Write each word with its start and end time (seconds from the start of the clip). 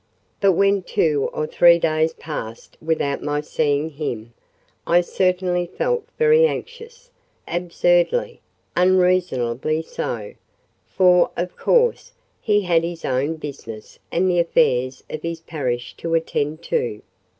But 0.39 0.53
when 0.53 0.81
two 0.81 1.29
or 1.31 1.45
three 1.45 1.77
days 1.77 2.13
passed 2.15 2.75
without 2.81 3.21
my 3.21 3.39
seeing 3.39 3.91
him, 3.91 4.33
I 4.87 5.01
certainly 5.01 5.67
felt 5.67 6.07
very 6.17 6.47
anxious—absurdly, 6.47 8.41
unreasonably 8.75 9.83
so; 9.83 10.33
for, 10.87 11.29
of 11.37 11.55
course, 11.55 12.13
he 12.41 12.61
had 12.61 12.83
his 12.83 13.05
own 13.05 13.35
business 13.35 13.99
and 14.11 14.27
the 14.27 14.39
affairs 14.39 15.03
of 15.07 15.21
his 15.21 15.41
parish 15.41 15.93
to 15.97 16.15
attend 16.15 16.63
to. 16.63 17.03